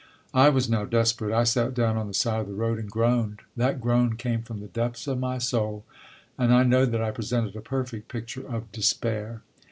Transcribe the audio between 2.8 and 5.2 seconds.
groaned; that groan came from the depths of